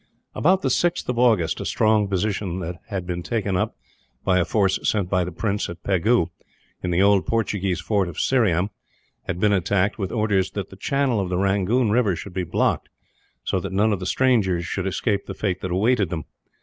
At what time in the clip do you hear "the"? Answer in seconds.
0.63-0.69, 5.23-5.31, 6.89-7.03, 10.71-10.75, 11.29-11.37, 13.99-14.07, 15.27-15.35